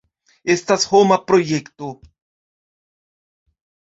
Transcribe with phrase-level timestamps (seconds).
[0.53, 1.91] Estas homa projekto.